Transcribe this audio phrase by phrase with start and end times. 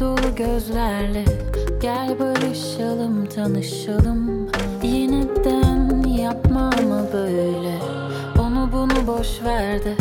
[0.00, 1.24] Dolu gözlerle
[1.82, 4.48] Gel barışalım tanışalım
[4.82, 7.78] Yeniden yapma ama böyle
[8.38, 9.94] Onu bunu boş ver de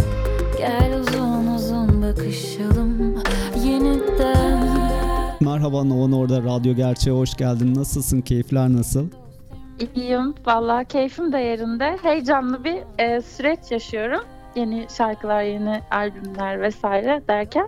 [0.58, 3.24] Gel uzun uzun bakışalım
[3.66, 4.70] Yeniden
[5.42, 7.76] Merhaba Novan orada Radyo Gerçeğe hoş geldin.
[7.76, 8.22] Nasılsın?
[8.22, 9.08] Keyifler nasıl?
[9.96, 10.36] İyiyim.
[10.46, 11.98] Vallahi keyfim de yerinde.
[12.04, 14.22] Heyecanlı bir e, süreç yaşıyorum.
[14.56, 17.68] Yeni şarkılar, yeni albümler vesaire derken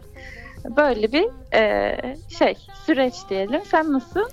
[0.78, 3.62] böyle bir e, şey süreç diyelim.
[3.72, 4.28] Sen nasılsın?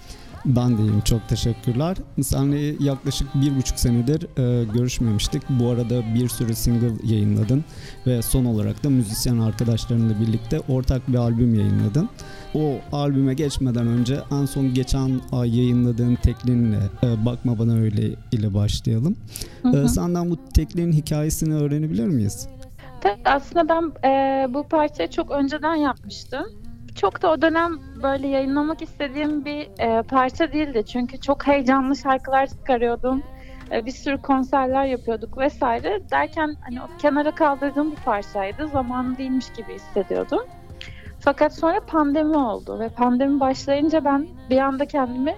[0.44, 1.00] Ben de iyiyim.
[1.00, 1.96] Çok teşekkürler.
[2.22, 5.42] Seninle yaklaşık bir buçuk senedir e, görüşmemiştik.
[5.48, 7.64] Bu arada bir sürü single yayınladın
[8.06, 12.08] ve son olarak da müzisyen arkadaşlarınla birlikte ortak bir albüm yayınladın.
[12.54, 18.54] O albüme geçmeden önce en son geçen ay yayınladığın teklinle e, Bakma Bana Öyle ile
[18.54, 19.16] başlayalım.
[19.62, 19.84] Hı hı.
[19.84, 22.48] E, senden bu teklinin hikayesini öğrenebilir miyiz?
[23.24, 26.46] Aslında ben e, bu parçayı çok önceden yapmıştım.
[26.96, 30.84] Çok da o dönem böyle yayınlamak istediğim bir e, parça değildi.
[30.86, 33.22] Çünkü çok heyecanlı şarkılar çıkarıyordum.
[33.72, 36.00] E, bir sürü konserler yapıyorduk vesaire.
[36.10, 38.68] Derken hani o kenara kaldırdığım bir parçaydı.
[38.68, 40.40] Zamanı değilmiş gibi hissediyordum.
[41.20, 45.34] Fakat sonra pandemi oldu ve pandemi başlayınca ben bir anda kendimi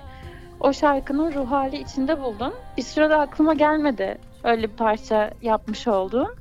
[0.60, 2.52] o şarkının ruh hali içinde buldum.
[2.76, 6.39] Bir sürede aklıma gelmedi öyle bir parça yapmış olduğum.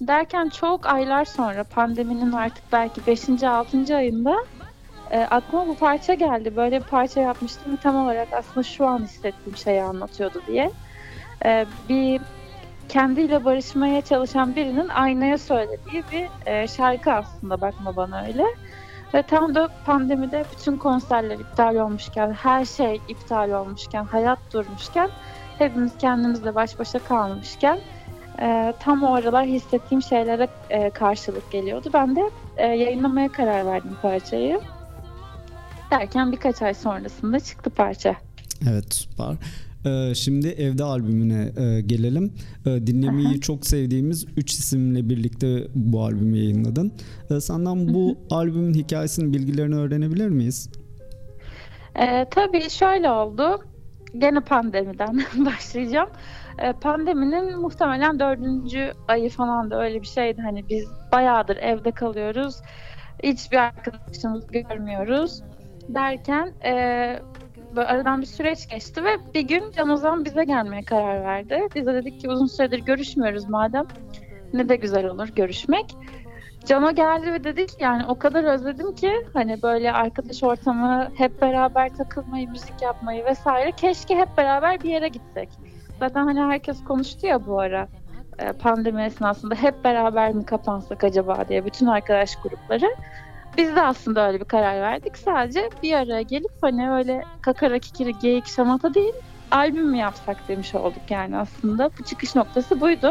[0.00, 3.42] Derken çok aylar sonra pandeminin artık belki 5.
[3.42, 3.96] 6.
[3.96, 4.36] ayında
[5.10, 6.56] e, aklıma bu parça geldi.
[6.56, 10.72] Böyle bir parça yapmıştım tam olarak aslında şu an hissettiğim şeyi anlatıyordu diye.
[11.46, 12.22] E, bir
[12.88, 18.44] kendiyle barışmaya çalışan birinin aynaya söylediği bir e, şarkı aslında bakma bana öyle.
[19.14, 25.12] Ve tam da pandemide bütün konserler iptal olmuşken, her şey iptal olmuşken, hayat durmuşken,
[25.58, 27.84] hepimiz kendimizle baş başa kalmışken
[28.40, 31.90] e, tam o aralar hissettiğim şeylere e, karşılık geliyordu.
[31.94, 34.60] Ben de e, yayınlamaya karar verdim parçayı.
[35.90, 38.16] Derken birkaç ay sonrasında çıktı parça.
[38.70, 39.36] Evet süper.
[39.86, 42.32] Ee, şimdi Evde albümüne e, gelelim.
[42.66, 43.40] Ee, dinlemeyi Aha.
[43.40, 46.92] çok sevdiğimiz 3 isimle birlikte bu albümü yayınladın.
[47.40, 50.70] Senden bu albümün hikayesinin bilgilerini öğrenebilir miyiz?
[51.96, 53.60] Ee, tabii şöyle oldu.
[54.18, 56.08] Gene pandemiden başlayacağım.
[56.58, 60.42] Ee, pandeminin muhtemelen dördüncü ayı falan da öyle bir şeydi.
[60.42, 62.60] Hani biz bayağıdır evde kalıyoruz.
[63.22, 65.42] Hiçbir arkadaşımızı görmüyoruz.
[65.88, 66.72] Derken e,
[67.76, 71.68] böyle aradan bir süreç geçti ve bir gün Can Ozan bize gelmeye karar verdi.
[71.74, 73.86] Biz de dedik ki uzun süredir görüşmüyoruz madem.
[74.52, 75.96] Ne de güzel olur görüşmek.
[76.64, 81.94] Can'a geldi ve dedik yani o kadar özledim ki hani böyle arkadaş ortamı hep beraber
[81.94, 83.72] takılmayı, müzik yapmayı vesaire.
[83.72, 85.48] Keşke hep beraber bir yere gitsek.
[85.98, 87.88] Zaten hani herkes konuştu ya bu ara
[88.38, 92.96] e, pandemi esnasında hep beraber mi kapansak acaba diye bütün arkadaş grupları.
[93.56, 95.16] Biz de aslında öyle bir karar verdik.
[95.18, 99.14] Sadece bir araya gelip hani öyle kakara kikiri geyik şamata değil
[99.50, 101.90] albüm mü yapsak demiş olduk yani aslında.
[101.98, 103.10] Bu çıkış noktası buydu.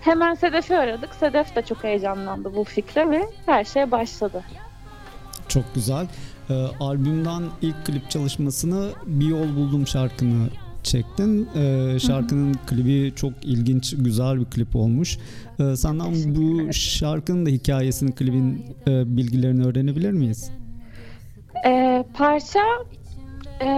[0.00, 1.14] Hemen Sedef'i aradık.
[1.14, 4.42] Sedef de çok heyecanlandı bu fikre ve her şey başladı.
[5.48, 6.06] Çok güzel.
[6.50, 10.48] Ee, albümden ilk klip çalışmasını Bir Yol Buldum şarkını
[10.82, 11.48] çektin.
[11.54, 15.18] Ee, şarkının klibi çok ilginç, güzel bir klip olmuş.
[15.60, 20.50] Ee, senden bu şarkının da hikayesini, klibin e, bilgilerini öğrenebilir miyiz?
[21.66, 22.60] Ee, parça
[23.62, 23.68] e,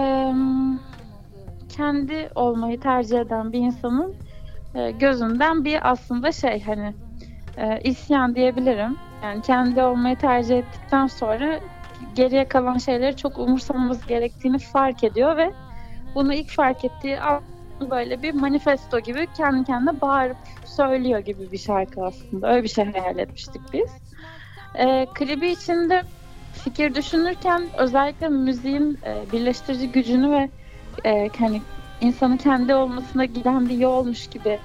[1.69, 4.13] kendi olmayı tercih eden bir insanın
[4.75, 6.93] e, gözünden bir aslında şey hani
[7.57, 8.97] e, isyan diyebilirim.
[9.23, 11.59] Yani kendi olmayı tercih ettikten sonra
[12.15, 15.53] geriye kalan şeyleri çok umursamamız gerektiğini fark ediyor ve
[16.15, 17.41] bunu ilk fark ettiği an
[17.89, 22.53] böyle bir manifesto gibi kendi kendine bağırıp söylüyor gibi bir şarkı aslında.
[22.53, 23.91] Öyle bir şey hayal etmiştik biz.
[24.75, 26.03] E, klibi içinde
[26.53, 30.49] fikir düşünürken özellikle müziğin e, birleştirici gücünü ve
[31.05, 31.61] e, hani
[32.01, 34.59] insanın kendi olmasına giden bir yolmuş gibi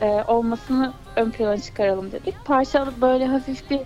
[0.00, 2.44] e, olmasını ön plana çıkaralım dedik.
[2.44, 3.80] Parça böyle hafif bir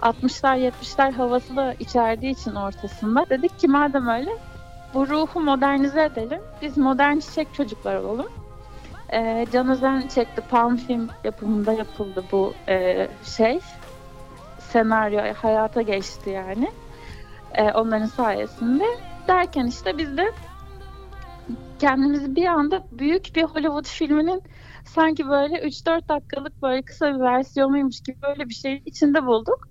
[0.00, 4.30] 60'lar 70'ler havası da içerdiği için ortasında dedik ki madem öyle
[4.96, 6.40] bu ruhu modernize edelim.
[6.62, 8.26] Biz modern çiçek çocuklar olalım.
[9.12, 10.42] E, Can Özen çekti.
[10.50, 13.60] Palm Film yapımında yapıldı bu e, şey
[14.58, 16.70] senaryo hayata geçti yani.
[17.54, 18.84] E, onların sayesinde.
[19.28, 20.32] Derken işte biz de
[21.78, 24.42] kendimizi bir anda büyük bir Hollywood filminin
[24.84, 29.68] sanki böyle 3-4 dakikalık böyle kısa bir versiyonuymuş gibi böyle bir şeyin içinde bulduk.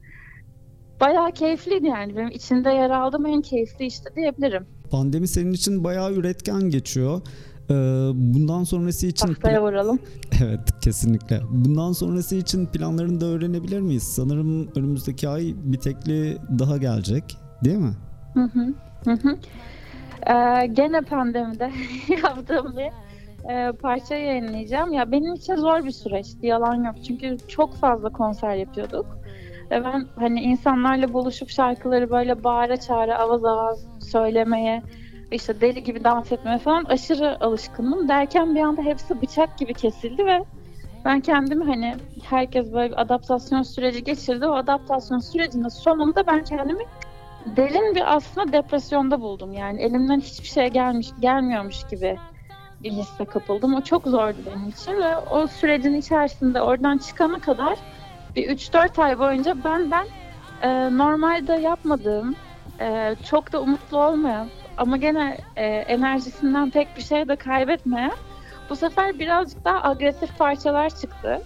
[1.00, 2.16] Bayağı keyifliydi yani.
[2.16, 4.68] Benim içinde yer aldığım en keyifli işte diyebilirim.
[4.92, 7.22] Pandemi senin için bayağı üretken geçiyor.
[7.70, 7.74] Ee,
[8.14, 10.00] bundan sonrası için Tahtaya vuralım.
[10.44, 11.42] evet kesinlikle.
[11.52, 14.04] Bundan sonrası için planlarını da öğrenebilir miyiz?
[14.04, 17.94] Sanırım önümüzdeki ay bir tekli daha gelecek, değil mi?
[18.34, 18.74] Hı hı.
[19.06, 19.38] Hı hı.
[20.28, 21.72] Ee, gene pandemide
[22.24, 22.92] yaptığım bir
[23.52, 24.94] e, parça yayınlayacağım.
[24.94, 26.96] Ya benim için zor bir süreçti, yalan yok.
[27.08, 29.06] Çünkü çok fazla konser yapıyorduk.
[29.72, 34.82] Ve ben hani insanlarla buluşup şarkıları böyle bağıra çağıra avaz avaz söylemeye,
[35.32, 38.08] işte deli gibi dans etmeye falan aşırı alışkınım.
[38.08, 40.46] Derken bir anda hepsi bıçak gibi kesildi ve
[41.06, 44.48] ben kendimi hani herkes böyle bir adaptasyon süreci geçirdi.
[44.48, 46.84] O adaptasyon sürecinin sonunda ben kendimi
[47.46, 49.54] derin bir aslında depresyonda buldum.
[49.54, 52.18] Yani elimden hiçbir şey gelmiş gelmiyormuş gibi
[52.84, 53.76] bir hisse kapıldım.
[53.76, 57.78] O çok zordu benim için ve o sürecin içerisinde oradan çıkana kadar
[58.36, 60.08] bir 3-4 ay boyunca ben ben
[60.62, 62.36] e, normalde yapmadığım,
[62.80, 64.48] e, çok da umutlu olmayan
[64.78, 68.12] ama gene e, enerjisinden pek bir şey de kaybetmeyen
[68.70, 71.42] bu sefer birazcık daha agresif parçalar çıktı.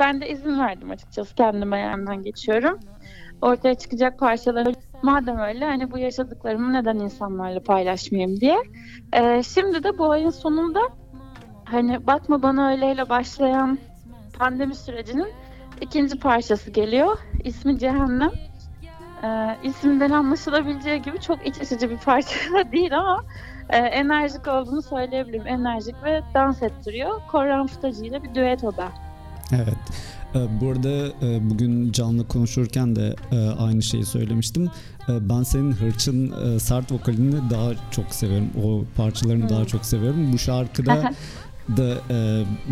[0.00, 2.80] Ben de izin verdim açıkçası kendime yandan geçiyorum.
[3.42, 8.56] Ortaya çıkacak parçaları madem öyle hani bu yaşadıklarımı neden insanlarla paylaşmayayım diye.
[9.12, 10.80] Ee, şimdi de bu ayın sonunda
[11.64, 13.78] hani bakma bana öyleyle başlayan
[14.38, 15.28] pandemi sürecinin
[15.82, 17.18] ikinci parçası geliyor.
[17.44, 18.30] İsmi Cehennem.
[19.24, 22.34] Ee, isimden anlaşılabileceği gibi çok iç açıcı bir parça
[22.72, 23.24] değil ama
[23.70, 25.46] e, enerjik olduğunu söyleyebilirim.
[25.46, 27.20] Enerjik ve dans ettiriyor.
[27.30, 28.88] Korhan Futacı ile bir düet o da.
[29.52, 29.76] Evet.
[30.34, 30.88] Ee, Bu arada
[31.26, 34.70] e, bugün canlı konuşurken de e, aynı şeyi söylemiştim.
[35.08, 38.48] E, Ben senin hırçın sert vokalini daha çok seviyorum.
[38.64, 40.32] O parçalarını daha çok seviyorum.
[40.32, 41.02] Bu şarkıda
[41.76, 41.94] da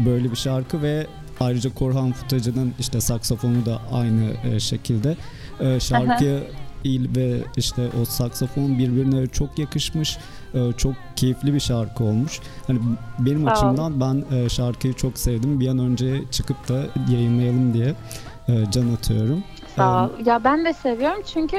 [0.06, 1.06] böyle bir şarkı ve
[1.40, 5.16] ayrıca Korhan Futacı'nın işte saksafonu da aynı e, şekilde.
[5.60, 6.38] E, Şarkıya
[6.84, 10.18] il ve işte o saksafon birbirine çok yakışmış.
[10.54, 12.40] E, Çok keyifli bir şarkı olmuş.
[12.66, 12.78] Hani
[13.18, 15.60] benim Sağ açımdan ben e, şarkıyı çok sevdim.
[15.60, 17.94] Bir an önce çıkıp da yayınlayalım diye
[18.48, 19.44] e, can atıyorum.
[19.76, 20.10] Sağ ol.
[20.26, 21.56] Ya ben de seviyorum çünkü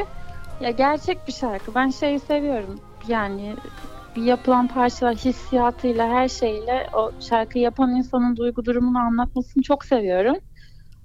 [0.62, 1.76] ya gerçek bir şarkı.
[1.76, 2.80] Ben şeyi seviyorum.
[3.08, 3.56] Yani
[4.16, 10.36] yapılan parçalar hissiyatıyla her şeyle o şarkıyı yapan insanın duygu durumunu anlatmasını çok seviyorum.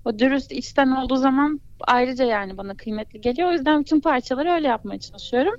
[0.05, 3.49] O dürüst içten olduğu zaman ayrıca yani bana kıymetli geliyor.
[3.49, 5.55] O yüzden bütün parçaları öyle yapmaya çalışıyorum.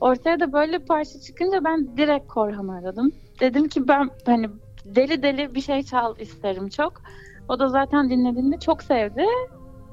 [0.00, 3.12] Ortaya da böyle bir parça çıkınca ben direkt Korhan'ı aradım.
[3.40, 4.48] Dedim ki ben hani
[4.84, 7.02] deli deli bir şey çal isterim çok.
[7.48, 9.24] O da zaten dinlediğinde çok sevdi.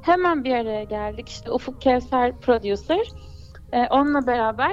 [0.02, 1.30] Hemen bir araya geldik.
[1.30, 3.08] İşte Ufuk Kevser producer.
[3.74, 4.72] Ee, onunla beraber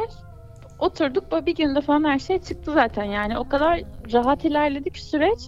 [0.78, 1.46] oturduk.
[1.46, 3.04] Bir günde falan her şey çıktı zaten.
[3.04, 3.82] Yani o kadar
[4.12, 5.38] rahat ilerledik süreç.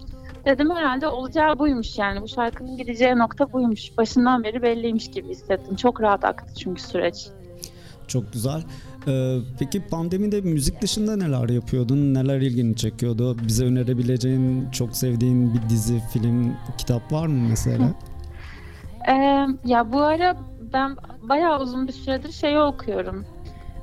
[0.45, 2.21] Dedim herhalde olacağı buymuş yani.
[2.21, 3.97] Bu şarkının gideceği nokta buymuş.
[3.97, 5.75] Başından beri belliymiş gibi hissettim.
[5.75, 7.27] Çok rahat aktı çünkü süreç.
[8.07, 8.63] Çok güzel.
[9.07, 12.13] Ee, peki pandemide müzik dışında neler yapıyordun?
[12.13, 13.37] Neler ilgini çekiyordu?
[13.47, 17.87] Bize önerebileceğin, çok sevdiğin bir dizi, film, kitap var mı mesela?
[19.09, 20.37] Ee, ya bu ara
[20.73, 23.25] ben bayağı uzun bir süredir şeyi okuyorum.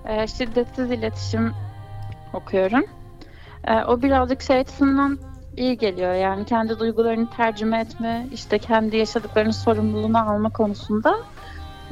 [0.09, 1.53] Ee, şiddetsiz iletişim
[2.35, 2.85] okuyorum.
[3.65, 5.19] Ee, o birazcık şey açısından
[5.57, 6.15] iyi geliyor.
[6.15, 11.15] Yani kendi duygularını tercüme etme, işte kendi yaşadıklarının sorumluluğunu alma konusunda.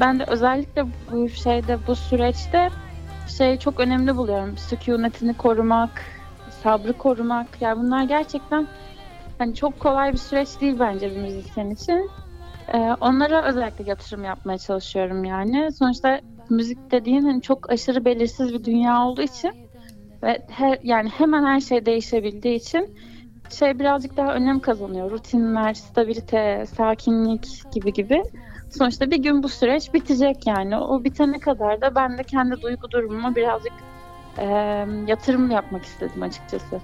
[0.00, 2.70] Ben de özellikle bu şeyde, bu süreçte
[3.38, 4.56] şey çok önemli buluyorum.
[4.56, 6.02] Sükunetini korumak,
[6.62, 7.62] sabrı korumak.
[7.62, 8.68] Yani bunlar gerçekten
[9.38, 12.10] hani çok kolay bir süreç değil bence bir müzisyen için.
[12.74, 15.72] Ee, onlara özellikle yatırım yapmaya çalışıyorum yani.
[15.72, 16.20] Sonuçta
[16.50, 19.52] müzik dediğin hani çok aşırı belirsiz bir dünya olduğu için
[20.22, 22.94] ve her, yani hemen her şey değişebildiği için
[23.50, 25.10] şey birazcık daha önem kazanıyor.
[25.10, 28.22] Rutinler, stabilite, sakinlik gibi gibi.
[28.78, 30.76] Sonuçta bir gün bu süreç bitecek yani.
[30.76, 33.72] O bitene kadar da ben de kendi duygu durumuma birazcık
[34.38, 34.44] e,
[35.06, 36.80] yatırım yapmak istedim açıkçası.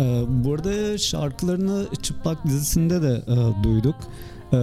[0.00, 3.94] Ee, bu arada şarkılarını Çıplak dizisinde de e, duyduk.
[4.52, 4.56] Ee,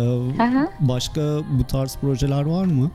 [0.79, 1.21] başka
[1.59, 2.91] bu tarz projeler var mı?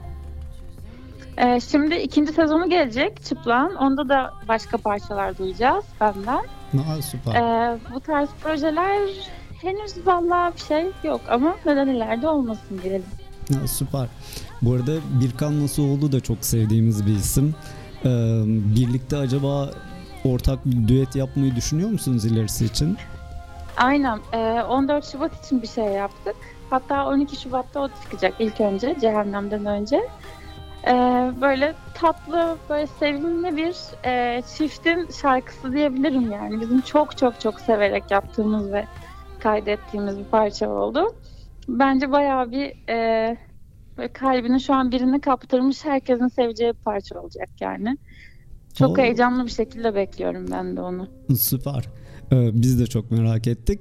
[1.38, 3.74] Ee, şimdi ikinci sezonu gelecek Çıplak'ın.
[3.74, 6.44] Onda da başka parçalar duyacağız benden.
[6.78, 7.34] Aa, süper.
[7.34, 9.08] Ee, bu tarz projeler
[9.62, 13.04] henüz vallahi bir şey yok ama neden ileride olmasın diyelim.
[13.54, 14.06] Ha, süper.
[14.62, 17.54] Bu arada Birkan Nasuoğlu da çok sevdiğimiz bir isim.
[18.04, 18.08] Ee,
[18.46, 19.70] birlikte acaba
[20.24, 22.96] ortak bir düet yapmayı düşünüyor musunuz ilerisi için?
[23.76, 24.18] Aynen.
[24.32, 26.36] ee, 14 Şubat için bir şey yaptık.
[26.70, 30.00] Hatta 12 Şubat'ta o çıkacak ilk önce Cehennem'den önce.
[30.86, 36.60] Ee, böyle tatlı, böyle sevimli bir e, çiftin şarkısı diyebilirim yani.
[36.60, 38.84] Bizim çok çok çok severek yaptığımız ve
[39.40, 41.14] kaydettiğimiz bir parça oldu.
[41.68, 43.36] Bence bayağı bir e,
[44.12, 47.98] kalbini şu an birini kaptırmış herkesin seveceği bir parça olacak yani.
[48.74, 49.02] Çok Oo.
[49.02, 51.08] heyecanlı bir şekilde bekliyorum ben de onu.
[51.38, 51.88] Süper.
[52.32, 53.80] Ee, biz de çok merak ettik.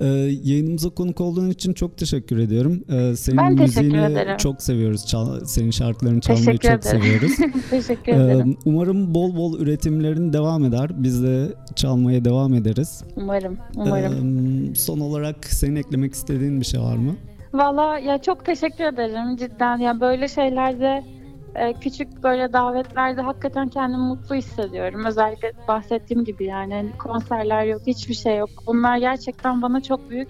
[0.00, 0.06] Ee,
[0.44, 2.84] yayınımıza konuk olduğun için çok teşekkür ediyorum.
[2.90, 4.36] Ee, senin ben müziğini ederim.
[4.36, 5.06] çok seviyoruz.
[5.06, 7.02] Çal, senin şarkılarını çalmayı teşekkür çok ederim.
[7.02, 7.62] seviyoruz.
[7.70, 8.56] teşekkür ederim.
[8.64, 10.90] Umarım bol bol üretimlerin devam eder.
[11.02, 13.04] Biz de çalmaya devam ederiz.
[13.16, 14.76] Umarım, umarım.
[14.76, 17.16] Son olarak senin eklemek istediğin bir şey var mı?
[17.54, 19.78] Valla ya çok teşekkür ederim cidden.
[19.78, 21.04] Ya böyle şeylerde
[21.54, 25.04] e, küçük böyle davetlerde hakikaten kendimi mutlu hissediyorum.
[25.04, 28.50] Özellikle bahsettiğim gibi yani hani konserler yok, hiçbir şey yok.
[28.66, 30.28] Bunlar gerçekten bana çok büyük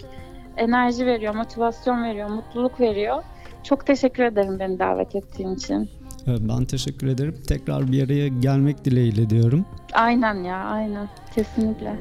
[0.57, 3.23] enerji veriyor, motivasyon veriyor, mutluluk veriyor.
[3.63, 5.91] Çok teşekkür ederim beni davet ettiğin için.
[6.27, 7.35] Ben teşekkür ederim.
[7.49, 9.67] Tekrar bir araya gelmek dileğiyle diyorum.
[9.93, 11.09] Aynen ya, aynen.
[11.35, 11.99] Kesinlikle.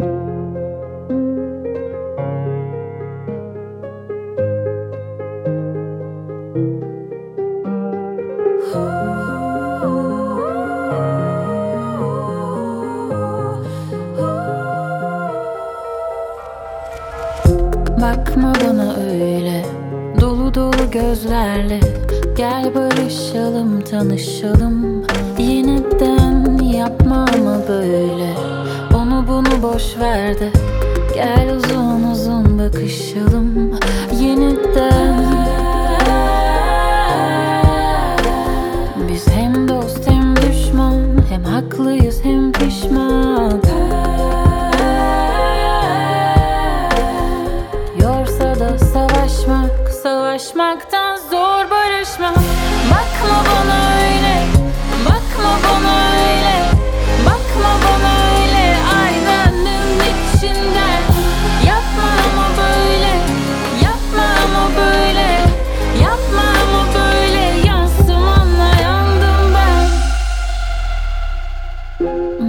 [0.00, 0.13] Bakma
[20.94, 21.80] gözlerle.
[22.36, 25.04] Gel barışalım tanışalım.
[25.38, 28.34] Yeniden yapma ama böyle.
[28.94, 30.50] Onu bunu boş ver de.
[31.14, 33.78] Gel uzun uzun bakışalım.
[34.20, 35.53] Yeniden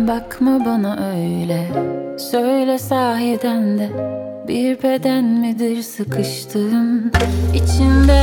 [0.07, 1.67] Bakma bana öyle.
[2.17, 3.89] Söyle sahiden de
[4.47, 7.11] bir beden midir sıkıştığım?
[7.53, 8.21] İçinde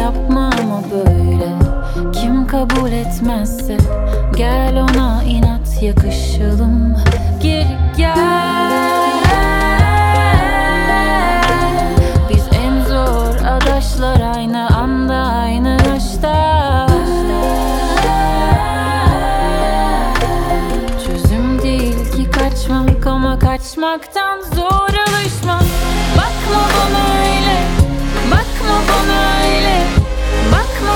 [0.00, 1.48] yapma ama böyle.
[2.12, 3.76] Kim kabul etmezse
[4.36, 6.96] gel ona inat yakışalım.
[7.42, 7.66] Geri
[7.96, 8.14] gel.
[12.30, 15.03] Biz en zor adaşlar aynı anda
[23.56, 24.84] kaçmaktan zor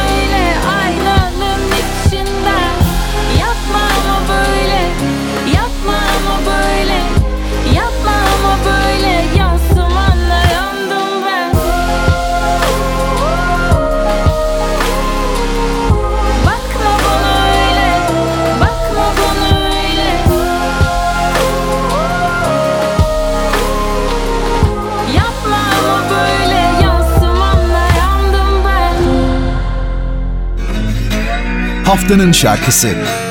[31.98, 32.34] cennet
[32.72, 33.31] Can